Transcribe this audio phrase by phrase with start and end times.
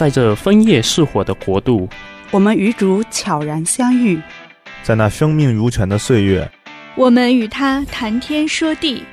[0.00, 1.86] 在这枫叶似火的国度，
[2.30, 4.18] 我们与主悄然相遇，
[4.82, 6.50] 在那生命如泉的岁月，
[6.94, 9.04] 我们与他谈天说地，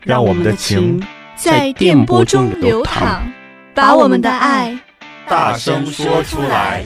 [0.00, 1.04] 让我们的情
[1.34, 3.28] 在电波中流淌，
[3.74, 4.78] 把我们的爱
[5.26, 6.84] 大声说出来。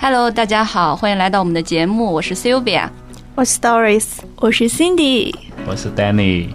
[0.00, 2.88] Hello，大家好，欢迎来到我们的节目，我是 Sylvia，
[3.36, 4.04] 我是 Doris，
[4.36, 5.34] 我是 Cindy，
[5.66, 6.48] 我是 Danny。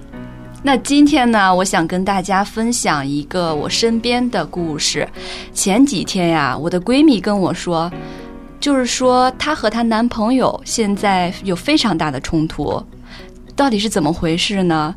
[0.61, 5.07] 那今天呢，我想跟大家分享一个我身边的故事。
[5.53, 7.91] 前几天呀，我的闺蜜跟我说，
[8.59, 12.84] 就是说她和她男朋友现在有非常大的冲突，
[13.55, 14.93] 到底是怎么回事呢？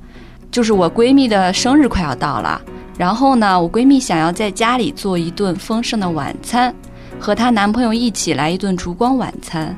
[0.50, 2.60] 就是我闺蜜的生日快要到了，
[2.98, 6.74] 然后呢，我闺蜜想要在家里做一顿丰盛的晚餐。
[7.20, 9.76] 和她男朋友一起来一顿烛光晚餐，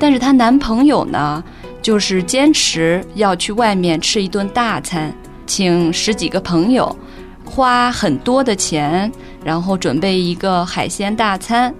[0.00, 1.44] 但是她男朋友呢，
[1.80, 5.14] 就是坚持要去外面吃一顿大餐，
[5.46, 6.96] 请十几个朋友，
[7.44, 9.12] 花很多的钱，
[9.44, 11.72] 然后准备一个海鲜大餐，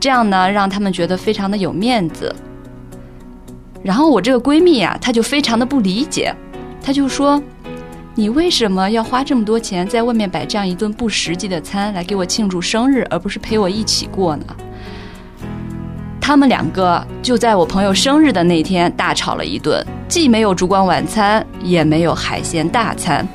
[0.00, 2.34] 这样呢，让他们觉得非常的有面子。
[3.82, 6.34] 然后我这个闺蜜啊，她就非常的不理解，
[6.82, 7.40] 她就说。
[8.14, 14.44] 你为什么要花这么多钱在外面摆这样一顿不实际的餐来给我庆祝生日，而不是陪我一起过呢？
[16.28, 23.26] 他们两个就在我朋友生日的那天大吵了一顿，既没有烛光晚餐，也没有海鲜大餐。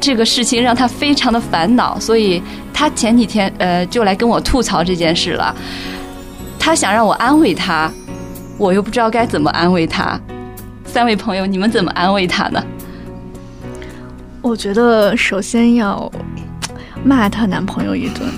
[0.00, 2.42] 这个事情让他非常的烦恼，所以
[2.74, 5.54] 他前几天呃就来跟我吐槽这件事了。
[6.58, 7.88] 他想让我安慰他，
[8.58, 10.20] 我又不知道该怎么安慰他。
[10.84, 12.60] 三位朋友，你们怎么安慰他呢？
[14.42, 16.10] 我觉得首先要
[17.04, 18.28] 骂她男朋友一顿，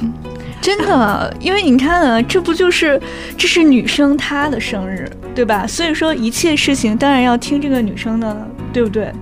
[0.61, 3.01] 真的，因为你看啊，这不就是
[3.37, 5.67] 这是女生她的生日，对吧？
[5.67, 9.13] 所以说一切事情当然要听这个女生的，对不对？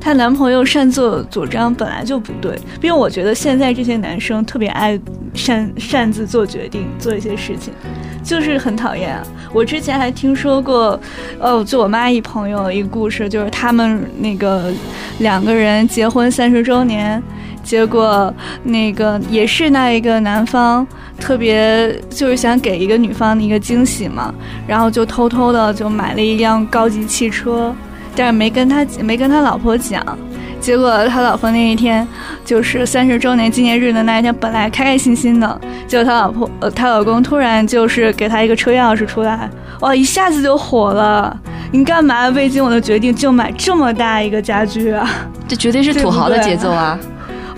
[0.00, 4.98] 她男朋友擅作主张本来就不对，因为我觉得现在这些男生特别爱
[5.34, 7.72] 擅擅自做决定，做一些事情。
[8.26, 9.16] 就是很讨厌！
[9.52, 10.98] 我之前还听说过，
[11.38, 14.72] 哦，就我妈一朋友一个故事，就是他们那个
[15.20, 17.22] 两个人结婚三十周年，
[17.62, 20.84] 结果那个也是那一个男方
[21.20, 24.34] 特别就是想给一个女方的一个惊喜嘛，
[24.66, 27.72] 然后就偷偷的就买了一辆高级汽车，
[28.16, 30.04] 但是没跟他没跟他老婆讲。
[30.66, 32.04] 结果他老婆那一天，
[32.44, 39.48] 就是三十周年纪念日的那一天，本来开开心心的，结果他老婆呃，他老公突然就是给他一个车钥匙出来，
[39.82, 41.38] 哇，一下子就火了。
[41.70, 45.08] 你干嘛未经我的决定就买这么大一个家具啊？
[45.46, 46.98] 这绝对是土豪的节奏啊！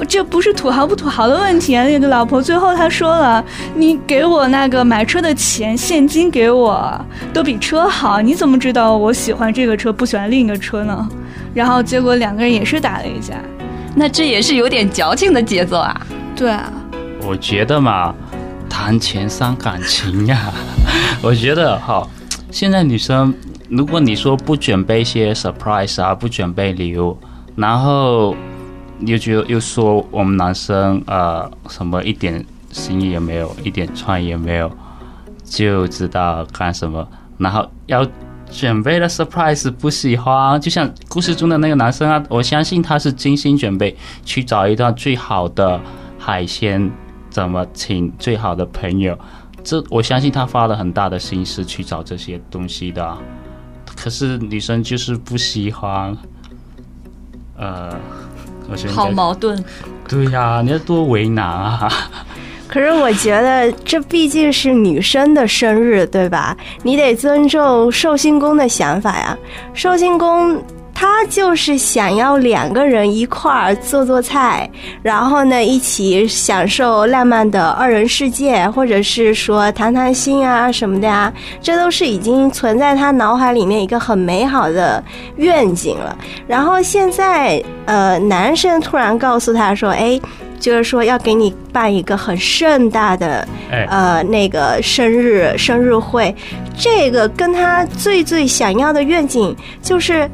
[0.06, 1.84] 这不是土豪不土豪的问题啊！
[1.84, 3.42] 那个老婆最后他说了，
[3.74, 6.94] 你给我那个买车的钱现金给我，
[7.32, 11.08] 都比车好，你怎么知道我喜欢这个车不喜欢另一个车呢？
[11.54, 13.34] 然后结果两个人也是打了一架，
[13.96, 16.06] 那这也是有点矫情的节奏啊。
[16.36, 16.72] 对啊，
[17.22, 18.14] 我觉得嘛，
[18.68, 20.54] 谈钱伤感情呀、啊。
[21.20, 22.06] 我觉得哈，
[22.50, 23.34] 现在女生，
[23.68, 27.18] 如果你说不准备一些 surprise 啊，不准备礼物，
[27.56, 28.36] 然后
[29.00, 34.70] 又觉得又说我们男生呃什么一点心意也没有，一点创意也没有，
[35.44, 37.08] 就知道干什么，
[37.38, 38.06] 然后要。
[38.50, 45.80] 准备了 surprise 不喜欢，就像故事中的那个男生啊，我相信他是精心准备去找一段最好的
[46.18, 46.90] 海鲜，
[47.30, 49.16] 怎么请最好的朋友，
[49.62, 53.16] 这我相信他花了很大的心思去找这些东西的。
[53.94, 56.16] 可是女生就是不喜欢，
[57.56, 57.94] 呃，
[58.70, 59.62] 我觉得好矛盾。
[60.08, 61.88] 对呀、啊，你要多为难啊。
[62.68, 66.56] 可是我觉得这毕竟是女生的生日，对吧？
[66.82, 69.36] 你得尊重寿星公的想法呀。
[69.72, 70.62] 寿星公
[71.00, 74.68] 他就是想要两个人一块儿做做菜，
[75.00, 81.32] 然后呢一起享受浪漫的二人世界，或者是说谈谈心啊什么的呀。
[81.62, 85.00] 这都是已经存在他脑海里面一个很美好的
[85.36, 86.18] 愿景了。
[86.48, 90.20] 然后现在呃，男生突然告诉他说：“哎。”
[90.58, 93.46] 就是说要给你办一个很盛大的，
[93.88, 96.34] 呃，那个生日生日会，
[96.76, 100.28] 这个跟他最最想要的愿景就是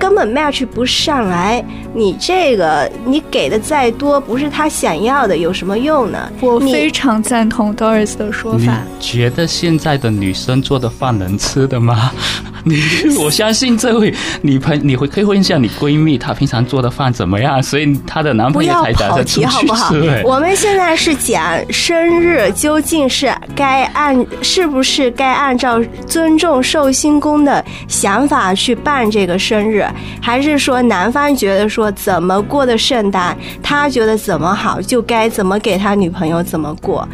[0.00, 1.64] 根本 match 不上来。
[1.94, 6.30] 你这个你给的再多，不是他想要的，有什么用呢？
[6.40, 8.58] 我非常赞同 Doris 的说法。
[8.58, 12.10] 你觉得现在的女生做的饭能吃的吗？
[12.62, 12.78] 你
[13.18, 14.12] 我相信这位
[14.42, 17.62] 女朋你会可以问一下你闺蜜，她平常做的饭怎么样？
[17.62, 19.94] 所以她的男朋友才打算出去，好不好？
[20.24, 21.42] 我们现在是讲
[21.72, 29.86] 生日究竟是该按是不是该按照尊重寿星公的想法去办这个生日，
[30.20, 37.08] 还是说男方觉得说怎么过的圣诞，他觉得怎么好就该怎么给他女朋友怎么过？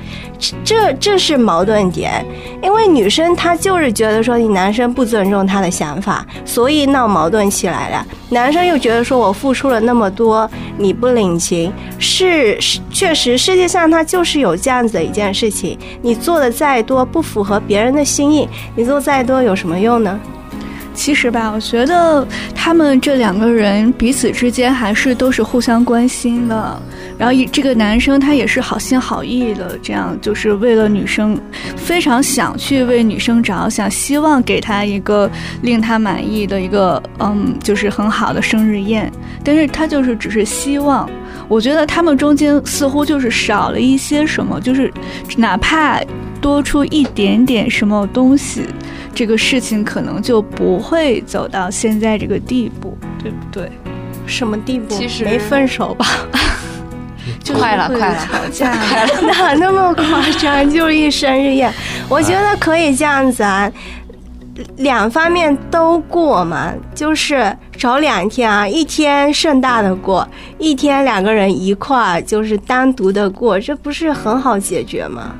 [0.62, 2.25] 这这是矛盾点，
[2.62, 8.06] 因为女生她就是觉得说你男生不尊重她的想法，所以闹矛盾起来了。
[8.28, 20.20] 男生又觉得说我付出了那么多，你不领情，是是确实世界上它就是有这样子的一件事情，你做的再多不符合别人的心意，你做再多有什么用呢？
[20.96, 26.82] 其实吧，我觉得他们这两个人彼此之间还是都是互相关心的。
[27.19, 31.38] 然后，这个男生他也是好心好意的，这样就是为了女生，
[31.76, 35.31] 非常想去为女生着想，希望给她一个
[35.62, 39.12] 令她满意的一个，嗯，就是很好的生日宴。
[39.44, 41.08] 但是他就是只是希望。
[41.49, 44.92] 我觉得他们中间似乎就是少了一些什么，就是
[45.37, 46.00] 哪怕
[46.40, 48.64] 多出一点点什么东西。
[49.16, 53.72] 这个事情可能就不会走到现在这个地步，对不对？
[54.26, 54.94] 什么地步？
[54.94, 56.04] 其实没分手吧？
[57.42, 60.68] 就快了，快了，吵架 了，哪 那么夸张？
[60.70, 61.72] 就一生日宴，
[62.10, 63.72] 我觉得可以这样子啊，
[64.76, 70.28] 两方面都过嘛，就是找两天啊，一天盛大的过，
[70.58, 75.34] 一天两个人一块儿就是单独的过，这不是很好解决吗？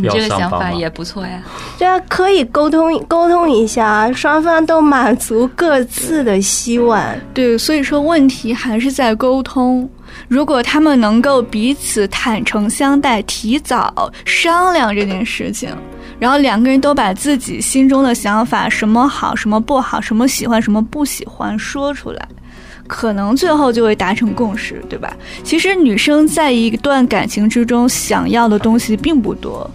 [0.00, 1.42] 你这个想法也不错呀，
[1.78, 7.02] 对啊，可以沟通沟通一下，双方都满足各自的希望。
[7.34, 9.88] 对，所以说问题还是在沟通。
[10.26, 15.70] 如果他们能够彼此坦诚相待，提早商量这件事情，
[16.18, 22.28] 然后两个人都把自己心中的想法，什么好，什么不好，什么喜欢，什么不喜欢说出来。
[22.88, 25.16] 可能最后就会达成共识，对吧？
[25.44, 29.70] 其实女生在一段感情之中想要的东西并不多，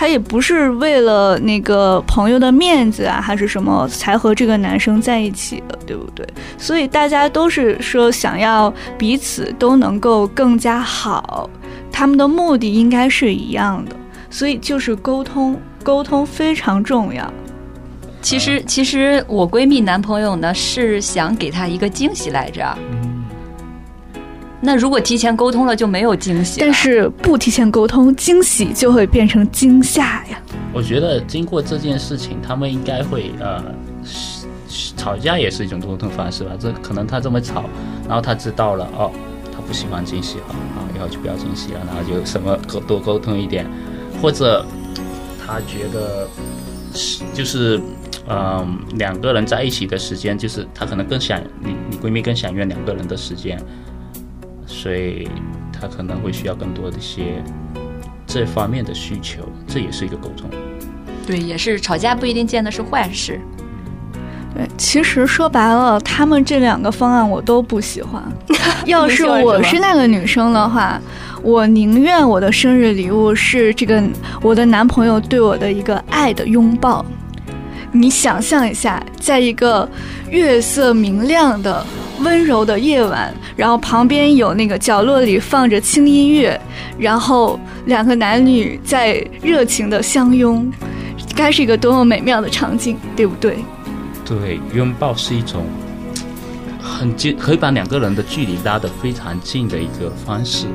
[0.00, 6.26] 她也不是为了那个朋友的面子啊，还是什么才和这个男生在一起的，对不对？
[6.56, 11.50] 所以大家都是说想要彼此都能够更加好，
[11.92, 13.94] 他们的目的应该是一样的，
[14.30, 17.30] 所以就是沟通，沟通非常重要。
[18.22, 22.74] 其实，其实我闺蜜男朋友呢是想给她一个惊喜来着。
[24.60, 30.40] 那如果提前沟通了就没有惊喜，但是不提前沟通，惊喜就会变成惊吓呀。
[30.72, 33.62] 我觉得经过这件事情，他们应该会呃，
[34.96, 36.52] 吵架也是一种沟通方式吧。
[36.58, 37.64] 这可能他这么吵，
[38.06, 39.10] 然后他知道了哦，
[39.52, 43.66] 他不喜欢惊喜啊，啊，以后就不要惊喜了，然后就什么沟多沟通一点，
[44.20, 44.64] 或者
[45.44, 46.28] 他觉得
[46.92, 47.80] 是就是。
[48.32, 53.60] 嗯，两个人在一起的时间，就是他可能更想你，你闺蜜更想约两个人的时间，
[54.82, 55.28] 所以
[55.70, 57.44] 他可能会需要更多的一些
[58.26, 60.48] 这方面的需求，这也是一个沟通。
[61.26, 63.38] 对，也是吵架不一定见的是坏事。
[64.54, 68.22] 对，其实说白了，他们这两个方案我都不喜欢。
[68.86, 70.98] 要是我是那个女生的话，
[71.42, 74.02] 我宁愿我的生日礼物是这个
[74.40, 77.04] 我的男朋友对我的一个爱的拥抱。
[77.92, 79.86] 你想象一下，在一个
[80.30, 81.84] 月色明亮的
[82.22, 86.60] 温柔的夜晚，然后旁边有那个角落里放着轻音乐，
[86.98, 90.70] 然后两个男女在热情的相拥，
[91.34, 93.56] 该是一个多么美妙的场景，对不对？
[94.24, 95.64] 对，拥抱是一种
[96.80, 100.66] 很近，可以把两个人的距离拉得非常近的一个方式。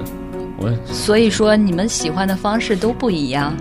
[0.57, 3.53] 我所以说，你们喜欢的方式都不一样。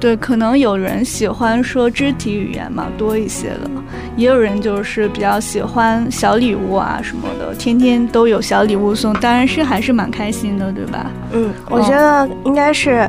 [0.00, 3.70] 对，可能有人喜欢说肢体语言嘛多一些的，
[4.16, 11.10] 也有人就是比较喜欢小礼物啊什么的，天天都有小礼物送，当然是还是蛮开心的，对吧？
[11.32, 13.06] 嗯，我觉得应该是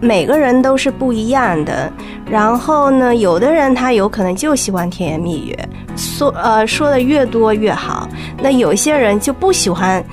[0.00, 1.90] 每个人都是不一样的。
[2.30, 5.58] 然后呢，有的人他有可能就喜欢甜言蜜语，
[5.96, 8.06] 说呃说的越多越好。
[8.42, 10.04] 那有些人就不喜欢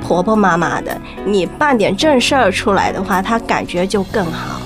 [0.00, 4.60] 婆婆妈妈的，你办点正事儿出来的话，他感觉就更好。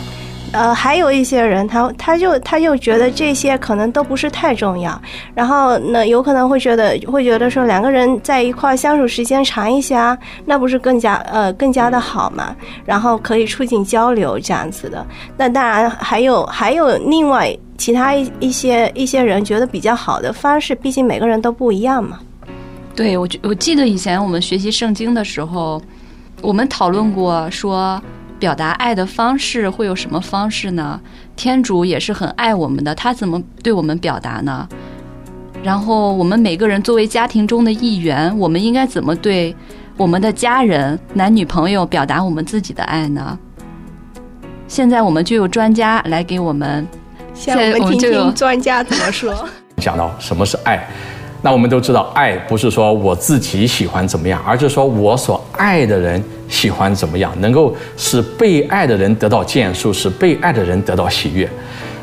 [0.53, 5.01] 呃，还有一些人，他他就他就觉得这些可能都不是太重要，
[5.35, 12.55] 然后呢，有可能会觉得会觉得说两个人在一块相处时间长一些啊，那不是更加呃更加的好嘛？
[12.85, 15.07] 然后可以促进交流这样子的。
[15.39, 22.21] 那当然还有还有另外其他一一些一些人觉得比较好的方式，毕竟每个人都不一样嘛。
[22.95, 25.81] 对，我我记得以前我们学习圣经的时候，
[26.43, 27.99] 我们讨论过说。
[28.43, 31.01] 表达爱的方式会有什么方式呢？
[31.37, 34.69] 天主也是很爱我们的，他怎么对我们表达呢？
[35.63, 39.55] 然后我们每个人作为家庭中的一员，我们应该怎么对
[39.97, 43.39] 我们的家人、男女朋友表达我们自己的爱呢？
[44.67, 46.85] 现在我们就有专家来给我们，
[47.33, 49.49] 现在我们听听专家怎么说。
[49.79, 50.85] 讲到什么是爱，
[51.43, 61.49] 那我们都知道，爱不是说我自己喜欢怎么样，而是说我所爱的人喜欢怎么样，能够使被爱的人得到建树，使被爱的人得到喜悦。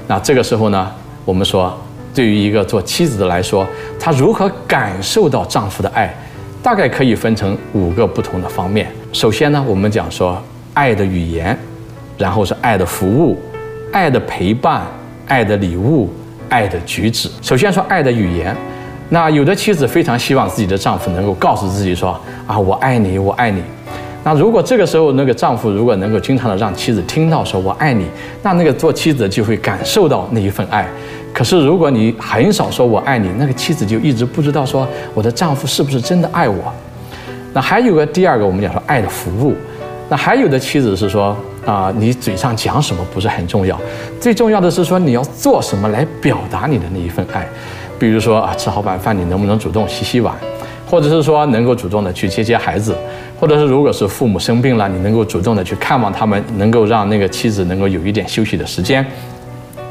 [0.08, 0.91] 那这个时候呢，
[1.25, 1.75] 我们说。
[2.12, 3.65] 对于一个做妻子的来说，
[4.00, 6.12] 她如何感受到丈夫的爱，
[6.62, 8.91] 大概可以分成五个不同的方面。
[9.13, 10.41] 首先呢，我们讲说
[10.74, 11.58] 爱的语言，
[12.17, 13.39] 然后是爱的服务、
[13.93, 14.88] 爱的陪伴、
[15.27, 16.10] 爱的礼物、
[16.50, 17.29] 爱的举止。
[17.43, 18.58] 首先说爱的语言，
[19.10, 23.62] 那有的妻子非常希望自己的丈夫能够告诉自己说啊，我爱你，我爱你。
[24.24, 28.06] 那如果这个时候那个丈夫如果能够经常的让妻子听到说我爱你，
[28.44, 30.88] 那那个做妻子就会感受到那一份爱。
[31.34, 36.74] 可是，如果你很少说“我爱你”，那个妻子就一直不知道说我的丈夫是不是真的爱我。
[37.54, 39.56] 那还有个第二个，我们讲说爱的服务。
[40.10, 41.36] 那还有的妻子是说
[41.66, 43.80] 啊、你嘴上讲什么不是很重要，
[44.20, 47.48] 最重要的是说你要做什么来表达你的那一份爱。
[48.00, 50.34] 比如说啊，吃好晚饭你能不能主动洗洗碗，
[50.89, 52.96] 或者是说能够主动的去接接孩子，
[53.39, 59.06] 或者是如果是父母生病了，你能够主动的去看望他们，能够让那个妻子能够有一点休息的时间。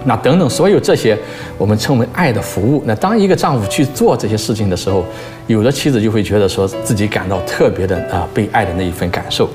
[0.04, 1.18] 那等等，所有这些
[1.58, 2.82] 我们称为爱的服务。
[2.86, 5.04] 那当一个丈夫去做这些事情的时候，
[5.48, 9.48] 有的妻子就会觉得说自己感到特别的啊被爱的那一份感受。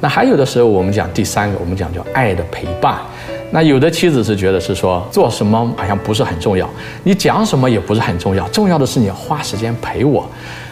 [0.00, 2.96] 那还有的时候，我们讲第三个，我们讲叫爱的陪伴。
[3.50, 6.68] 那有的妻子是觉得是说做什么好像不是很重要，
[7.04, 10.28] 你讲什么也不是很重要，重要的是你花时间陪我。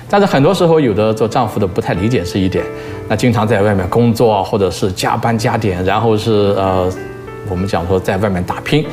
[0.08, 2.64] 但是很多时候，有的做丈夫的不太理解这一点，
[3.08, 6.90] 那经常在外面工作或者是加班加点，然后是呃。
[7.46, 8.86] 我们讲说，在外面打拼，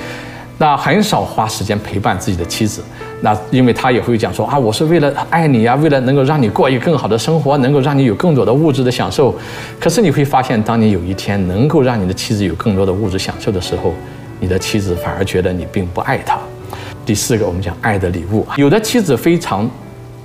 [0.57, 2.83] 那很少花时间陪伴自己的妻子。
[3.21, 9.33] 那因为他也会讲说啊，我是为了爱你呀，为了能够让你过一个更好的生活，能够让你有更多的物质的享受。
[9.79, 13.93] 可是你会发现，当你有一天能够让你的妻子有更多的物质享受的时候，
[14.39, 16.37] 你的妻子反而觉得你并不爱她。
[17.05, 19.69] 第四个，我们讲爱的礼物，有的妻子非常。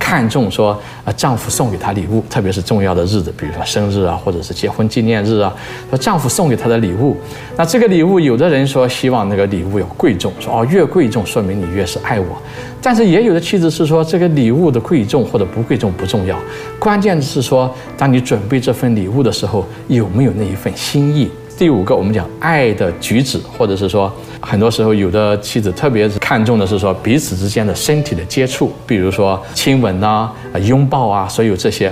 [0.07, 0.71] 看重说
[1.05, 5.53] 啊，丈夫送给她礼物，特别是重要的日子，比如说生日啊，或者是结婚纪念日啊，
[5.91, 7.17] 说丈夫送给她的礼物。
[7.57, 12.41] 那这个礼物，有的人说希望那个礼物要贵重，说哦，越贵重说明你越是爱我。
[12.81, 16.39] 但是也有的妻子是说，这个礼物的贵重或者不贵重不重要，
[16.79, 21.29] 关键是说，当你准备这份礼物的时候，有没有那一份心意。
[21.59, 31.91] 第五个，我们讲爱的举止，或者是说，很多时候有的妻子特别是看重的是说彼此之间的身体的接触，比如说亲吻呐、拥抱啊，所有这些。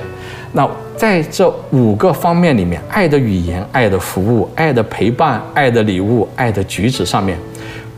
[0.52, 0.68] 那
[0.98, 7.38] 在这五个方面里面，爱的语言、爱的服务、爱的陪伴、爱的礼物、爱的举止上面，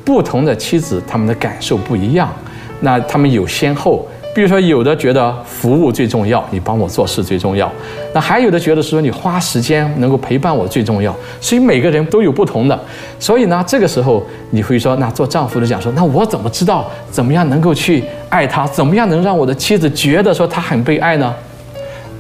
[0.04, 2.32] 不同的妻子他们的感受不一样，
[2.78, 4.06] 那他们有先后。
[4.36, 7.66] 比如说，有的觉得服务最重要，你帮我做事最重要；
[8.12, 11.16] 那还有的觉得是说你花时间能够陪伴我最重要。
[11.40, 12.78] 所以每个人都有不同的。
[13.18, 18.66] 所以呢，这个时候你会说，那做丈夫的讲说，那我怎么知道怎么样能够去爱她？
[18.66, 21.34] 怎么样能让我的妻子觉得说她很被爱呢？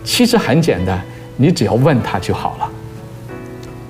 [0.02, 0.98] 其实很简单，
[1.36, 2.68] 你只要问她就好了。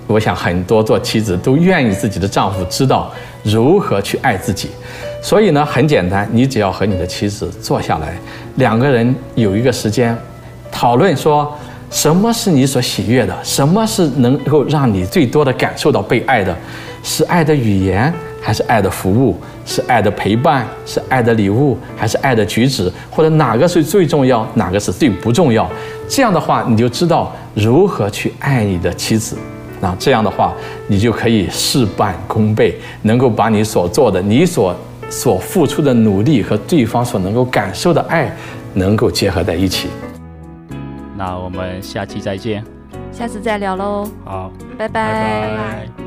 [0.08, 3.08] 我想很多做妻子都愿意自己的丈夫知道
[3.46, 4.70] 如何去爱自己。
[5.22, 8.16] 所以呢，很简单，你只要和你的妻子坐下来，
[8.56, 10.16] 两个人有一个时间，
[10.70, 11.52] 讨论说
[11.90, 16.54] 什么是你所喜悦的，什么是能够让你最多的感受到被爱的，
[17.02, 25.68] 是爱的语言，还是爱的服务，是爱的陪伴，是爱的礼物，还是爱的举止，或者哪个是最重要，哪个是最不重要？
[26.08, 29.36] 这样的话，你就知道如何去爱你的妻子。
[29.80, 30.52] 那这样的话，
[30.86, 34.74] 你就可以事半功倍，能够把你所做的，你所。
[35.08, 38.28] 所付出的努力和对方所能够感受的爱，
[38.74, 39.88] 能够结合在一起。
[41.16, 42.64] 那我们下期再见，
[43.12, 44.08] 下次再聊喽。
[44.24, 45.12] 好，拜拜。
[45.12, 46.05] 拜拜。